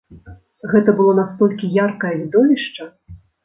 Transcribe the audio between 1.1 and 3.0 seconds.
настолькі яркае відовішча!